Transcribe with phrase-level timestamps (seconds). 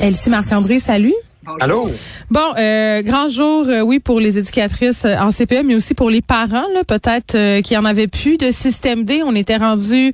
[0.00, 1.14] Elsie Marc-André, salut.
[1.60, 1.88] Allô?
[2.30, 6.10] Bon, euh, grand jour, euh, oui, pour les éducatrices euh, en CPE, mais aussi pour
[6.10, 9.22] les parents, là, peut-être euh, qui en avaient plus de système D.
[9.24, 10.12] On était rendu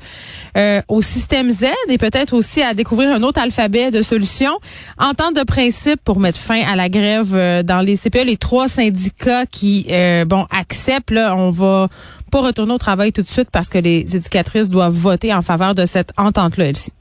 [0.88, 4.56] au système Z et peut-être aussi à découvrir un autre alphabet de solutions.
[4.98, 9.46] Entente de principe pour mettre fin à la grève dans les CPE, les trois syndicats
[9.46, 9.88] qui,
[10.26, 11.10] bon, acceptent.
[11.10, 11.88] Là, on va
[12.30, 15.74] pas retourner au travail tout de suite parce que les éducatrices doivent voter en faveur
[15.74, 16.92] de cette entente-là, Elsie.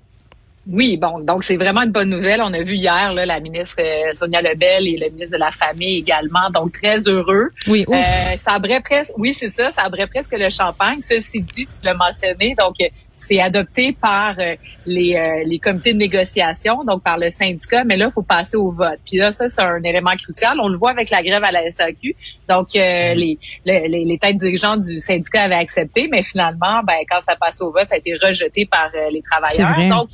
[0.66, 2.42] Oui, bon, donc c'est vraiment une bonne nouvelle.
[2.42, 5.52] On a vu hier là, la ministre euh, Sonia Lebel et le ministre de la
[5.52, 7.50] Famille également, donc très heureux.
[7.68, 7.98] Oui, ouf.
[7.98, 11.02] Euh, ça abrait presque, oui, c'est ça, ça abrait presque le champagne.
[11.02, 12.76] Ceci dit, tu l'as mentionné, donc
[13.18, 17.98] c'est adopté par euh, les, euh, les comités de négociation, donc par le syndicat, mais
[17.98, 19.00] là, il faut passer au vote.
[19.06, 20.58] Puis là, ça, c'est un élément crucial.
[20.62, 22.16] On le voit avec la grève à la SAQ.
[22.48, 23.16] Donc, mm-hmm.
[23.16, 27.60] les, les, les, têtes dirigeantes du syndicat avaient accepté, mais finalement, ben, quand ça passe
[27.62, 29.90] au vote, ça a été rejeté par les travailleurs.
[29.90, 30.10] Donc,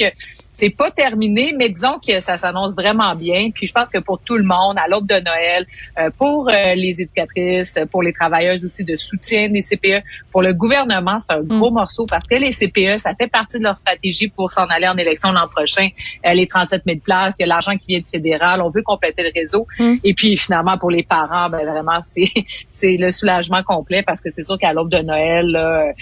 [0.59, 3.49] c'est pas terminé, mais disons que ça s'annonce vraiment bien.
[3.53, 5.65] Puis je pense que pour tout le monde, à l'aube de Noël,
[5.97, 10.03] euh, pour euh, les éducatrices, pour les travailleuses aussi de soutien des CPE,
[10.33, 11.75] pour le gouvernement, c'est un gros mm.
[11.75, 14.97] morceau parce que les CPE, ça fait partie de leur stratégie pour s'en aller en
[14.97, 15.87] élection l'an prochain.
[16.27, 18.83] Euh, les 37 000 places, il y a l'argent qui vient du fédéral, on veut
[18.83, 19.65] compléter le réseau.
[19.79, 19.95] Mm.
[20.03, 22.33] Et puis finalement, pour les parents, ben vraiment, c'est
[22.69, 25.93] c'est le soulagement complet parce que c'est sûr qu'à l'aube de Noël, là,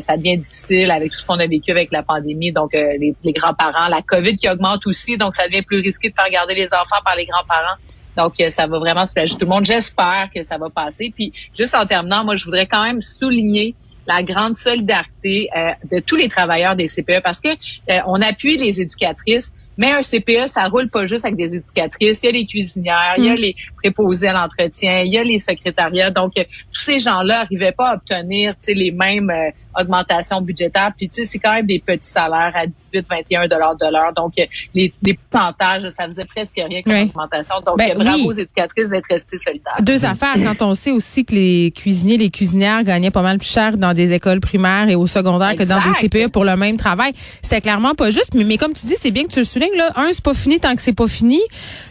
[0.00, 2.52] ça devient difficile avec tout ce qu'on a vécu avec la pandémie.
[2.52, 6.14] Donc les, les grands-parents, la COVID qui augmente aussi, donc ça devient plus risqué de
[6.14, 7.76] faire garder les enfants par les grands-parents.
[8.16, 9.66] Donc, euh, ça va vraiment soulager tout le monde.
[9.66, 11.12] J'espère que ça va passer.
[11.14, 13.74] Puis, juste en terminant, moi, je voudrais quand même souligner
[14.06, 18.56] la grande solidarité euh, de tous les travailleurs des CPE parce que euh, on appuie
[18.56, 19.52] les éducatrices.
[19.78, 22.22] Mais un CPE, ça roule pas juste avec des éducatrices.
[22.22, 23.36] Il y a les cuisinières, il y a mm.
[23.36, 26.10] les préposés à l'entretien, il y a les secrétariats.
[26.10, 26.32] Donc,
[26.72, 29.30] tous ces gens-là n'arrivaient pas à obtenir les mêmes
[29.78, 30.92] augmentation budgétaire.
[30.96, 34.12] Puis tu sais, c'est quand même des petits salaires à 18, 21 dollars de l'heure.
[34.14, 34.34] Donc
[34.74, 37.56] les, les plantages, ça faisait presque rien que l'augmentation.
[37.64, 39.76] Donc ben bravo aux éducatrices d'être restées solidaires.
[39.80, 40.36] Deux affaires.
[40.42, 43.94] Quand on sait aussi que les cuisiniers, les cuisinières gagnaient pas mal plus cher dans
[43.94, 47.12] des écoles primaires et au secondaire que dans des CPE pour le même travail,
[47.42, 48.34] c'était clairement pas juste.
[48.34, 49.76] Mais, mais comme tu dis, c'est bien que tu le soulignes.
[49.76, 51.40] Là, un, c'est pas fini tant que c'est pas fini.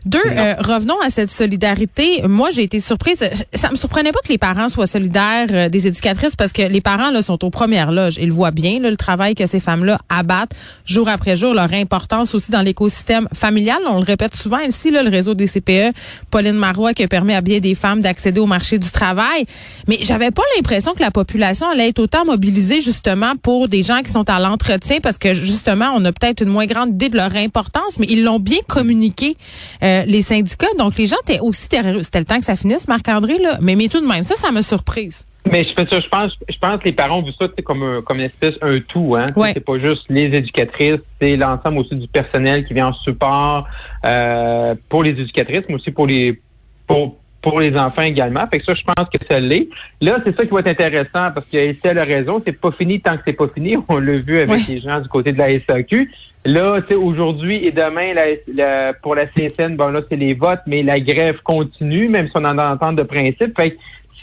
[0.05, 2.21] Deux, euh, revenons à cette solidarité.
[2.27, 3.27] Moi, j'ai été surprise.
[3.53, 6.81] Ça me surprenait pas que les parents soient solidaires euh, des éducatrices parce que les
[6.81, 8.17] parents là sont au premier loge.
[8.19, 10.53] Ils voient bien le travail que ces femmes-là abattent
[10.85, 13.79] jour après jour, leur importance aussi dans l'écosystème familial.
[13.87, 15.95] On le répète souvent ici, le réseau des CPE,
[16.31, 19.45] Pauline Marois, qui permet à bien des femmes d'accéder au marché du travail.
[19.87, 24.01] Mais j'avais pas l'impression que la population allait être autant mobilisée justement pour des gens
[24.01, 27.17] qui sont à l'entretien parce que justement, on a peut-être une moins grande idée de
[27.17, 29.37] leur importance, mais ils l'ont bien communiqué,
[29.83, 30.67] euh, les syndicats.
[30.77, 33.57] Donc les gens étaient aussi C'était le temps que ça finisse, Marc-André, là.
[33.61, 35.25] Mais, mais tout de même, ça, ça me surprise.
[35.51, 37.83] Mais je fais ça, je pense, je pense que les parents ont vu ça comme
[37.83, 39.27] un, comme une espèce un tout, hein.
[39.35, 39.51] Ouais.
[39.53, 43.67] C'est pas juste les éducatrices, c'est l'ensemble aussi du personnel qui vient en support
[44.05, 46.39] euh, pour les éducatrices, mais aussi pour les
[46.87, 48.47] pour pour les enfants également.
[48.47, 49.69] Fait que ça, je pense que ça l'est.
[50.01, 52.99] Là, c'est ça qui va être intéressant parce que a le raison, c'est pas fini
[52.99, 53.77] tant que c'est pas fini.
[53.87, 56.11] On l'a vu avec les gens du côté de la SAQ.
[56.43, 58.15] Là, tu sais, aujourd'hui et demain,
[58.51, 62.33] la, pour la CSN, bon là, c'est les votes, mais la grève continue, même si
[62.35, 63.55] on en entend de principe.
[63.55, 63.77] Fait que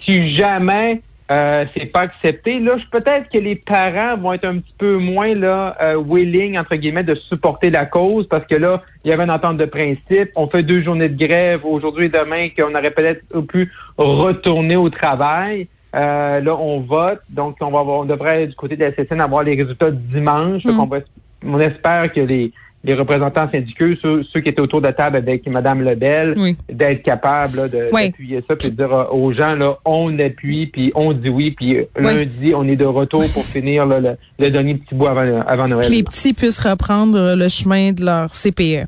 [0.04, 1.00] si jamais
[1.30, 2.58] euh, c'est pas accepté.
[2.58, 6.76] Là, peut-être que les parents vont être un petit peu moins là euh, willing entre
[6.76, 10.30] guillemets de supporter la cause parce que là, il y avait une entente de principe.
[10.36, 14.90] On fait deux journées de grève aujourd'hui et demain qu'on aurait peut-être pu retourner au
[14.90, 15.68] travail.
[15.94, 19.20] Euh, là, on vote, donc on va avoir, on devrait du côté de la CSN
[19.20, 20.64] avoir les résultats dimanche.
[20.64, 21.02] Donc mm.
[21.44, 22.52] on espère que les
[22.84, 27.70] les représentants syndicaux, ceux, qui étaient autour de la table avec Mme Lebel, d'être capables
[27.70, 31.78] d'appuyer ça, puis de dire aux gens, là, on appuie, puis on dit oui, puis
[31.96, 35.86] lundi, on est de retour pour finir le, dernier petit bout avant, avant Noël.
[35.86, 38.86] Que les petits puissent reprendre le chemin de leur CPE.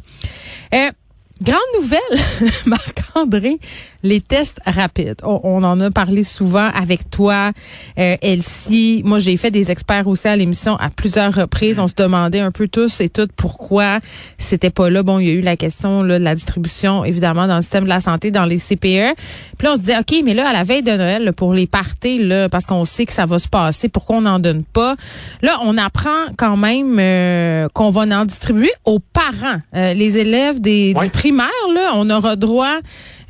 [0.75, 0.91] Euh,
[1.43, 2.01] grande nouvelle,
[2.67, 3.59] Marc-André,
[4.05, 5.17] les tests rapides.
[5.25, 7.53] On, en a parlé souvent avec toi,
[7.99, 9.01] euh, Elsie.
[9.05, 11.79] Moi, j'ai fait des experts aussi à l'émission à plusieurs reprises.
[11.79, 14.01] On se demandait un peu tous et toutes pourquoi
[14.37, 15.03] c'était pas là.
[15.03, 17.85] Bon, il y a eu la question là, de la distribution, évidemment, dans le système
[17.85, 19.17] de la santé, dans les CPE.
[19.57, 21.67] Puis là, on se dit, OK, mais là, à la veille de Noël, pour les
[21.67, 24.97] parties, là, parce qu'on sait que ça va se passer, pourquoi on n'en donne pas?
[25.41, 29.61] Là, on apprend quand même euh, qu'on va en distribuer aux parents.
[29.75, 32.81] Euh, les élèves des, du primaire, là, on aura droit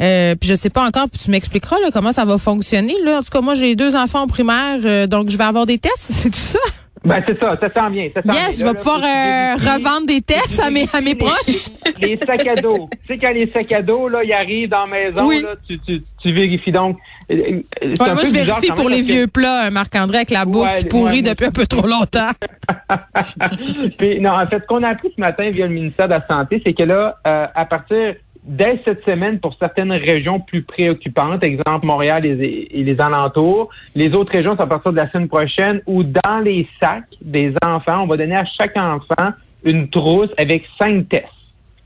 [0.01, 2.97] euh, puis je sais pas encore, puis tu m'expliqueras là, comment ça va fonctionner.
[3.05, 3.19] Là.
[3.19, 5.79] En tout cas, moi, j'ai deux enfants en primaire, euh, donc je vais avoir des
[5.79, 6.59] tests, c'est tout ça?
[7.05, 8.09] Ben, c'est ça, ça sent bien.
[8.15, 11.69] Ça sent yes, je vais pouvoir euh, revendre des tests à mes, à mes proches.
[12.01, 12.89] Les, sacs à dos.
[13.07, 15.79] tu sais, quand les sacs à dos, là, ils arrivent dans la maison, là, tu,
[15.81, 16.97] tu, tu, vérifies donc.
[17.31, 21.23] Euh, ouais, moi, je vérifie pour les vieux plats, Marc-André, avec la bouffe qui pourrit
[21.23, 22.31] depuis un peu trop longtemps.
[23.99, 26.27] Puis, non, en fait, ce qu'on a appris ce matin via le ministère de la
[26.27, 28.15] Santé, c'est que là, euh, à partir
[28.45, 33.71] dès cette semaine pour certaines régions plus préoccupantes, exemple Montréal et, les alentours.
[33.95, 37.55] Les autres régions, c'est à partir de la semaine prochaine où dans les sacs des
[37.65, 39.33] enfants, on va donner à chaque enfant
[39.65, 41.27] une trousse avec cinq tests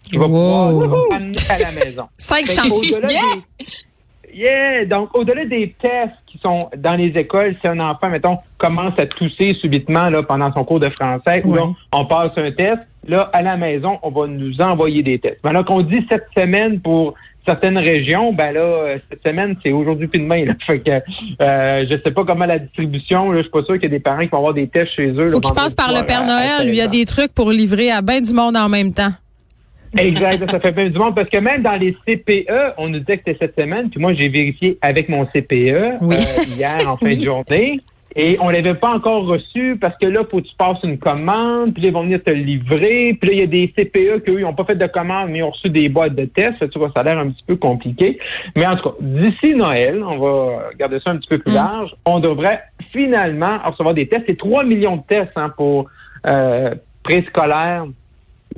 [0.04, 0.68] qui va pouvoir
[1.12, 2.08] amener à la maison.
[2.18, 2.92] cinq chances.
[4.34, 4.84] Yeah!
[4.84, 9.06] Donc, au-delà des tests qui sont dans les écoles, si un enfant, mettons, commence à
[9.06, 11.56] tousser subitement là, pendant son cours de français, ou
[11.92, 15.38] on passe un test, là, à la maison, on va nous envoyer des tests.
[15.42, 17.14] Maintenant qu'on dit cette semaine pour
[17.48, 20.44] certaines régions, ben là, euh, cette semaine, c'est aujourd'hui puis demain.
[20.44, 20.52] Là.
[20.66, 23.84] Fait que euh, je sais pas comment la distribution, là, je suis pas sûr qu'il
[23.84, 25.28] y a des parents qui vont avoir des tests chez eux.
[25.28, 27.90] Faut qu'il passe par le Père Noël, lui, il y a des trucs pour livrer
[27.90, 29.12] à bien du monde en même temps.
[29.96, 33.18] Exact, ça fait bien du monde parce que même dans les CPE, on nous disait
[33.18, 35.96] que c'était cette semaine, puis moi j'ai vérifié avec mon CPE euh,
[36.56, 37.80] hier en fin de journée.
[38.16, 41.74] Et on l'avait pas encore reçu parce que là, faut que tu passes une commande,
[41.74, 43.16] puis ils vont venir te livrer.
[43.20, 45.28] Puis là, il y a des CPE qui, eux, ils n'ont pas fait de commande,
[45.30, 46.68] mais ils ont reçu des boîtes de tests.
[46.70, 48.18] Tu vois, ça a l'air un petit peu compliqué.
[48.56, 51.56] Mais en tout cas, d'ici Noël, on va garder ça un petit peu plus mm.
[51.56, 52.62] large, on devrait
[52.92, 54.24] finalement recevoir des tests.
[54.26, 55.86] C'est 3 millions de tests hein, pour
[56.26, 57.86] euh, préscolaires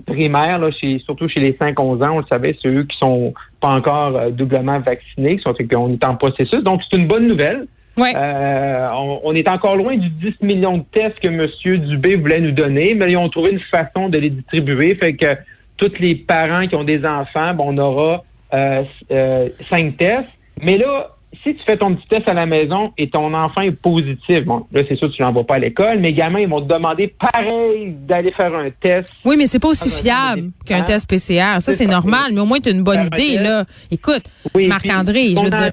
[0.06, 3.34] primaires, là, chez, surtout chez les 5-11 ans, on le savait, c'est eux qui sont
[3.60, 6.62] pas encore euh, doublement vaccinés, qui sont, qu'on est en processus.
[6.62, 7.66] Donc, c'est une bonne nouvelle.
[7.98, 8.88] Euh,
[9.24, 11.46] on, est encore loin du 10 millions de tests que M.
[11.80, 14.94] Dubé voulait nous donner, mais ils ont trouvé une façon de les distribuer.
[14.94, 15.36] Fait que
[15.76, 20.28] tous les parents qui ont des enfants, bon, on aura euh, euh, cinq tests.
[20.62, 23.70] Mais là, si tu fais ton petit test à la maison et ton enfant est
[23.70, 26.60] positif, bon, là, c'est sûr que tu l'envoies pas à l'école, mais également, ils vont
[26.60, 29.08] te demander pareil d'aller faire un test.
[29.24, 31.60] Oui, mais c'est pas aussi fiable qu'un test PCR.
[31.60, 33.64] Ça, c'est normal, mais au moins, tu as une bonne idée, là.
[33.90, 34.22] Écoute,
[34.54, 35.72] Marc-André, je veux dire.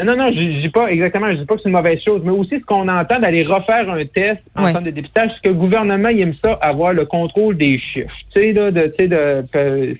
[0.00, 2.30] Non, non, je, dis pas exactement, je dis pas que c'est une mauvaise chose, mais
[2.30, 4.80] aussi ce qu'on entend d'aller refaire un test en ouais.
[4.80, 8.14] de dépistage, c'est que le gouvernement il aime ça, avoir le contrôle des chiffres.
[8.34, 9.44] Tu sais, là, de, tu sais, de,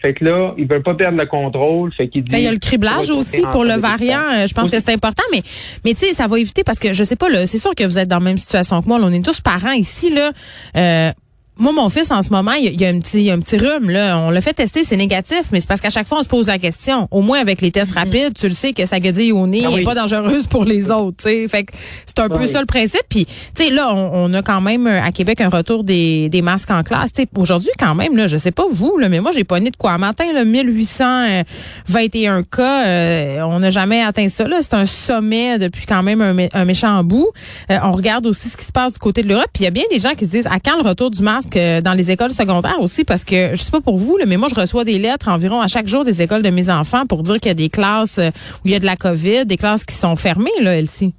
[0.01, 2.33] fait que là, ils veulent pas perdre le contrôle, fait qu'il dit.
[2.33, 4.23] Ben, il y a le criblage aussi pour le variant.
[4.35, 5.43] Euh, je pense que c'est important, mais,
[5.85, 7.85] mais tu sais, ça va éviter parce que je sais pas, là, c'est sûr que
[7.85, 8.99] vous êtes dans la même situation que moi.
[8.99, 10.33] Là, on est tous parents ici, là.
[10.77, 11.13] Euh,
[11.59, 14.19] moi, mon fils, en ce moment, il y a un petit, un petit rhume, là.
[14.19, 16.47] On l'a fait tester, c'est négatif, mais c'est parce qu'à chaque fois, on se pose
[16.47, 17.09] la question.
[17.11, 17.99] Au moins, avec les tests mhm.
[17.99, 20.91] rapides, tu le sais que sa gueudille au nez n'est ah pas dangereuse pour les
[20.91, 21.49] autres, tu sais.
[21.49, 21.73] Fait que
[22.07, 23.03] c'est un peu ça le principe.
[23.09, 26.71] Puis, tu sais, là, on, a quand même, à Québec, un retour des, des masques
[26.71, 27.13] en classe.
[27.13, 29.61] Tu sais, aujourd'hui, quand même, là, je sais pas vous, là, mais moi, j'ai pas
[29.61, 29.99] de quoi.
[29.99, 34.61] Matin, là, 1821 cas, euh, on n'a jamais atteint ça, là.
[34.63, 37.29] C'est un sommet depuis quand même un, méchant bout.
[37.71, 39.49] Euh, on regarde aussi ce qui se passe du côté de l'Europe.
[39.53, 41.23] Puis, il y a bien des gens qui se disent, à quand le retour du
[41.23, 41.42] masque?
[41.51, 44.55] Dans les écoles secondaires aussi, parce que je sais pas pour vous, mais moi, je
[44.55, 47.49] reçois des lettres environ à chaque jour des écoles de mes enfants pour dire qu'il
[47.49, 48.31] y a des classes euh,
[48.65, 51.15] où il y a de la COVID, des classes qui sont fermées, là, Elsie.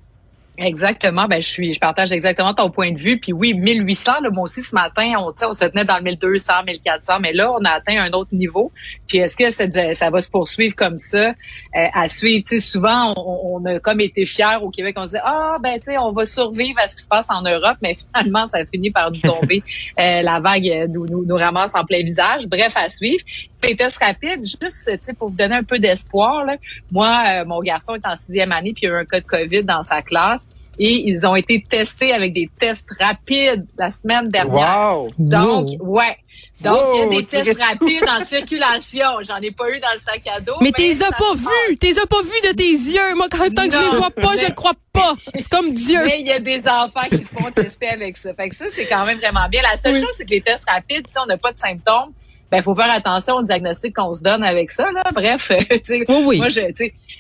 [0.58, 1.28] Exactement.
[1.28, 3.20] Ben, je suis, je partage exactement ton point de vue.
[3.20, 6.54] Puis oui, 1800, là, moi aussi, ce matin, on, on se tenait dans le 1200,
[6.68, 8.72] 1400, mais là, on a atteint un autre niveau.
[9.08, 12.44] Puis est-ce que ça, va se poursuivre comme ça, euh, à suivre?
[12.46, 14.96] Sais, souvent, on, on, a comme été fiers au Québec.
[15.00, 17.28] On se dit, ah, ben, tu sais, on va survivre à ce qui se passe
[17.30, 19.64] en Europe, mais finalement, ça finit par nous tomber.
[20.00, 22.46] euh, la vague nous, nous, nous, ramasse en plein visage.
[22.46, 23.24] Bref, à suivre.
[23.64, 26.56] Les tests rapides, juste, tu sais, pour vous donner un peu d'espoir, là.
[26.92, 29.20] Moi, euh, mon garçon est en sixième année, puis il y a eu un cas
[29.20, 30.48] de COVID dans sa classe
[30.80, 35.00] et ils ont été testés avec des tests rapides la semaine dernière.
[35.00, 35.10] Wow.
[35.18, 36.18] Donc, ouais.
[36.62, 39.06] Donc, il y a des tests rapides en circulation.
[39.22, 40.54] J'en ai pas eu dans le sac à dos.
[40.62, 41.76] Mais, t'es as pas vus.
[41.78, 43.16] T'es as pas vus de tes yeux.
[43.16, 45.14] Moi, quand, tant que je les vois pas, je ne crois pas.
[45.36, 46.02] C'est comme Dieu.
[46.06, 48.34] Mais il y a des enfants qui se font tester avec ça.
[48.34, 49.62] Fait que ça, c'est quand même vraiment bien.
[49.62, 52.14] La seule chose, c'est que les tests rapides, si on n'a pas de symptômes,
[52.54, 55.02] ben faut faire attention au diagnostic qu'on se donne avec ça là.
[55.12, 55.52] Bref,
[55.86, 56.62] tu oui, moi je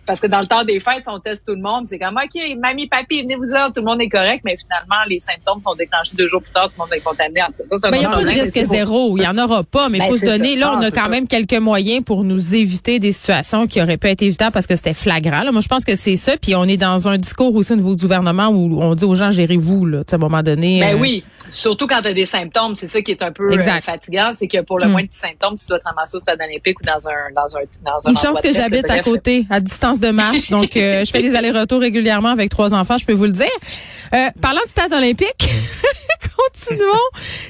[0.05, 2.57] parce que dans le temps des fêtes, on teste tout le monde, c'est comme OK,
[2.59, 6.27] mamie, papy, venez-vous-en, tout le monde est correct, mais finalement les symptômes sont déclenchés deux
[6.27, 7.41] jours plus tard, tout le monde est contaminé.
[7.41, 9.63] En tout cas, ça, il n'y a pas de risque zéro, il y en aura
[9.63, 12.23] pas, mais il ben, faut se donner là, on a quand même quelques moyens pour
[12.23, 15.51] nous éviter des situations qui auraient pu être évitables parce que c'était flagrant.
[15.51, 17.95] Moi, je pense que c'est ça, puis on est dans un discours aussi au niveau
[17.95, 20.79] du gouvernement où on dit aux gens gérez-vous là, à un moment donné.
[20.79, 23.51] Ben euh, oui, surtout quand tu as des symptômes, c'est ça qui est un peu
[23.51, 24.91] euh, fatigant, c'est que pour le mm.
[24.91, 27.62] moins de symptômes, tu dois te ramasser au stade olympique ou dans un dans un
[27.83, 31.12] dans un Une chance que j'habite à côté, à distance de marche, donc euh, je
[31.12, 33.45] fais des allers-retours régulièrement avec trois enfants, je peux vous le dire.
[34.13, 35.50] Euh, parlant du stade olympique,
[36.38, 36.93] continuons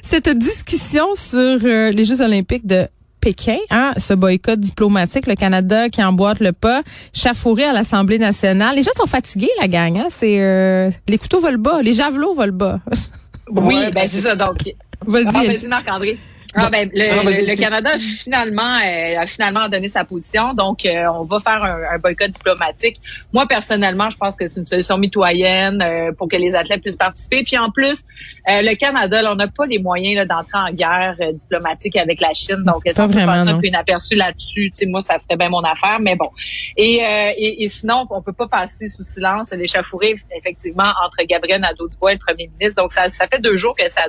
[0.02, 2.88] cette discussion sur euh, les Jeux olympiques de
[3.20, 6.84] Pékin, hein, ce boycott diplomatique, le Canada qui emboîte le pas,
[7.14, 8.76] chafouré à l'Assemblée nationale.
[8.76, 9.98] Les gens sont fatigués, la gang.
[9.98, 10.08] Hein?
[10.10, 12.80] C'est les couteaux volent bas, les javelots volent bas.
[13.50, 14.36] Oui, ben c'est ça.
[14.36, 14.58] Donc,
[15.06, 16.18] vas-y, ah, vas Marc-André.
[16.56, 20.54] Ah, ben, le, le, Canada a finalement, euh, a finalement donné sa position.
[20.54, 22.98] Donc, euh, on va faire un, un, boycott diplomatique.
[23.34, 26.96] Moi, personnellement, je pense que c'est une solution mitoyenne euh, pour que les athlètes puissent
[26.96, 27.44] participer.
[27.44, 28.04] Puis en plus,
[28.46, 32.64] le Canada, on n'a pas les moyens d'entrer en guerre diplomatique avec la Chine.
[32.66, 34.72] Donc, est-ce qu'on peut passer un peu inaperçu là-dessus?
[34.88, 36.30] moi, ça ferait bien mon affaire, mais bon.
[36.78, 37.02] Et,
[37.38, 42.16] et, et, sinon, on peut pas passer sous silence l'échafourée, effectivement, entre Gabriel Nadeau-Dubois et
[42.16, 42.82] le premier ministre.
[42.82, 44.04] Donc, ça, ça fait deux jours que ça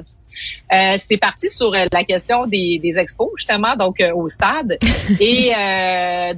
[0.73, 4.79] euh, c'est parti sur euh, la question des, des expos justement, donc euh, au stade.
[5.21, 5.53] Et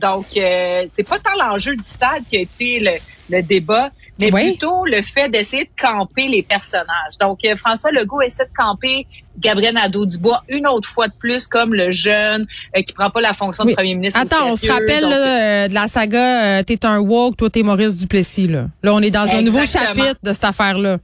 [0.00, 2.90] donc c'est pas tant l'enjeu du stade qui a été le,
[3.30, 7.18] le débat, mais plutôt le fait d'essayer de camper les personnages.
[7.20, 9.06] Donc François Legault essaie de camper
[9.38, 12.46] Gabriel Nadeau-Dubois une autre fois de plus comme le jeune
[12.84, 14.20] qui prend pas la fonction de premier ministre.
[14.20, 18.66] Attends, on se rappelle de la saga T'es un woke, toi t'es Maurice Duplessis là.
[18.82, 20.98] Là, on est dans un nouveau chapitre de cette affaire là.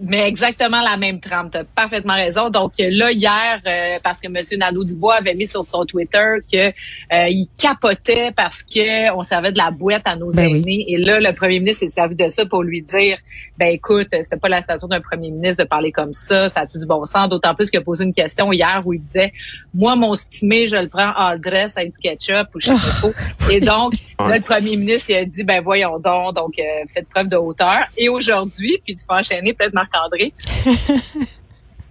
[0.00, 1.50] Mais exactement la même trame.
[1.50, 2.50] Tu as parfaitement raison.
[2.50, 4.36] Donc là, hier, euh, parce que M.
[4.58, 9.58] Nadeau-Dubois avait mis sur son Twitter que euh, il capotait parce que on servait de
[9.58, 10.84] la boîte à nos ben aînés.
[10.88, 13.18] Et là, le premier ministre s'est servi de ça pour lui dire
[13.58, 16.66] ben écoute, c'est pas la stature d'un premier ministre de parler comme ça, ça a
[16.66, 17.28] tout du bon sens?
[17.28, 19.32] D'autant plus qu'il a posé une question hier où il disait
[19.74, 23.52] Moi, mon stimé, je le prends en dress avec du ketchup ou je sais pas
[23.52, 27.08] Et donc, là, le premier ministre il a dit Ben voyons donc, donc euh, faites
[27.08, 27.80] preuve de hauteur.
[27.96, 30.32] Et aujourd'hui, puis tu peux enchaîner peut-être Marc-André.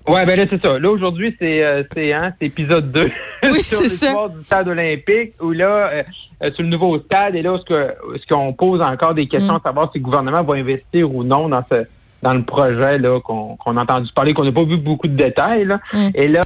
[0.08, 0.80] Ouais, ben là, c'est ça.
[0.80, 3.12] Là, aujourd'hui, c'est euh, c'est hein, épisode 2
[3.44, 6.04] oui, sur l'histoire du stade olympique, où là, euh,
[6.44, 9.56] euh, sur le nouveau stade, et là, ce que ce qu'on pose encore des questions,
[9.56, 9.58] mm.
[9.58, 11.86] à savoir si le gouvernement va investir ou non dans ce
[12.24, 15.66] dans le projet là qu'on a entendu parler, qu'on n'a pas vu beaucoup de détails.
[15.66, 15.82] Là.
[15.92, 16.10] Mm.
[16.16, 16.44] Et là,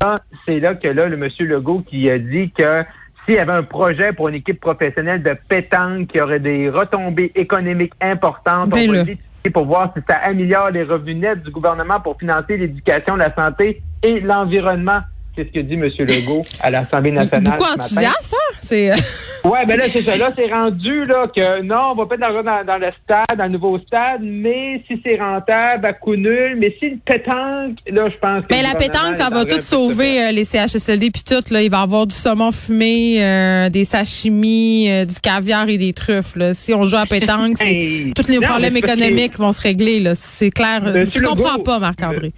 [0.48, 2.84] c'est là que là, le monsieur Legault qui a dit que
[3.26, 7.32] s'il y avait un projet pour une équipe professionnelle de pétanque qui aurait des retombées
[7.36, 9.06] économiques importantes, ben on
[9.50, 13.82] pour voir si ça améliore les revenus nets du gouvernement pour financer l'éducation, la santé
[14.04, 15.02] et l'environnement.
[15.38, 15.90] C'est ce que dit M.
[16.00, 17.54] Legault à l'Assemblée nationale.
[17.54, 18.56] Beaucoup enthousiaste, hein?
[18.60, 18.92] C'est.
[18.92, 18.96] Euh,
[19.46, 20.18] ouais, ben là, c'est ça.
[20.18, 23.46] Là, c'est rendu là que non, on va pas être dans, dans, le stade, dans
[23.46, 28.10] le nouveau stade, mais si c'est rentable, à coût nul, mais si le pétanque, là,
[28.10, 28.54] je pense que.
[28.54, 31.62] Mais la pétanque, ça va tout sauver euh, les CHSLD puis tout, là.
[31.62, 36.36] Il va y avoir du saumon fumé, euh, des sashimi, du caviar et des truffes,
[36.36, 36.54] là.
[36.54, 37.58] Si on joue à pétanque,
[38.16, 40.14] tous les problèmes économiques vont se régler, là.
[40.14, 40.82] C'est clair.
[41.10, 42.34] tu comprends pas, Marc-André.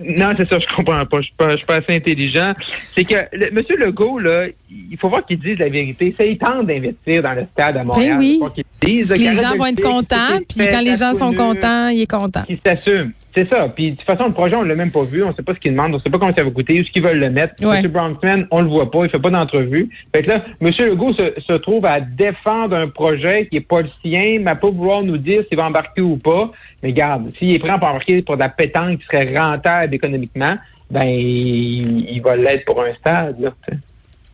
[0.00, 1.20] Non, c'est ça, je comprends pas.
[1.20, 2.54] Je suis pas, je suis pas assez intelligent.
[2.94, 3.62] C'est que le, M.
[3.78, 6.14] Legault, là, il faut voir qu'il dise la vérité.
[6.18, 8.18] Ça, il tente d'investir dans le stade à Montréal.
[8.18, 8.40] Ben oui.
[8.82, 12.44] les gens vont être contents, puis quand les gens sont contents, il est content.
[12.48, 13.12] Il s'assume.
[13.34, 13.68] C'est ça.
[13.68, 15.22] Puis de toute façon, le projet, on l'a même pas vu.
[15.22, 15.94] On sait pas ce qu'ils demandent.
[15.94, 17.54] On sait pas comment ça va coûter, où ce qu'ils veulent le mettre.
[17.62, 17.86] M.
[17.86, 19.04] Bronfman, on le voit pas.
[19.04, 19.88] Il fait pas d'entrevue.
[20.14, 20.70] Fait que là, M.
[20.78, 24.56] Legault se, se, trouve à défendre un projet qui est pas le sien, mais à
[24.56, 26.50] pas vouloir nous dire s'il va embarquer ou pas.
[26.82, 30.56] Mais garde, s'il est prêt à embarquer pour de la pétanque qui serait rentable économiquement,
[30.90, 33.40] ben il, va l'être pour un stade.
[33.40, 33.50] Là,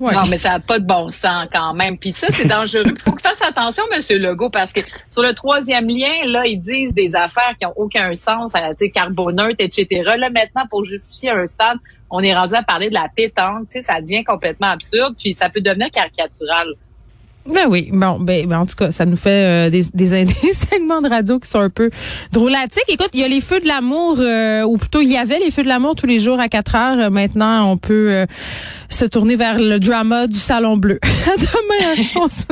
[0.01, 1.99] non, mais ça n'a pas de bon sens quand même.
[1.99, 2.85] Puis ça, c'est dangereux.
[2.87, 6.59] Il faut que fasse attention, Monsieur Legault, parce que sur le troisième lien, là, ils
[6.59, 10.03] disent des affaires qui n'ont aucun sens, à la carboneutre, etc.
[10.17, 11.79] Là, maintenant, pour justifier un stade,
[12.11, 13.69] on est rendu à parler de la pétanque.
[13.81, 16.75] Ça devient complètement absurde, puis ça peut devenir caricatural.
[17.47, 21.03] Ben oui, bon, ben, ben, en tout cas, ça nous fait euh, des, des, segments
[21.03, 21.91] de radio qui sont un peu
[22.33, 22.85] drôlatiques.
[22.89, 25.51] Écoute, il y a les feux de l'amour, euh, ou plutôt il y avait les
[25.51, 27.11] feux de l'amour tous les jours à 4 heures.
[27.11, 28.27] Maintenant, on peut euh,
[28.89, 30.99] se tourner vers le drama du Salon Bleu.
[31.27, 32.45] Demain, on se...